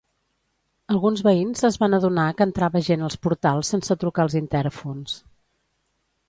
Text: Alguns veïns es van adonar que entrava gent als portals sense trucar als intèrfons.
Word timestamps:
Alguns 0.93 1.19
veïns 1.27 1.61
es 1.69 1.77
van 1.83 1.95
adonar 1.97 2.25
que 2.39 2.47
entrava 2.49 2.81
gent 2.87 3.05
als 3.09 3.19
portals 3.27 3.71
sense 3.75 3.99
trucar 4.05 4.27
als 4.27 4.39
intèrfons. 4.41 5.17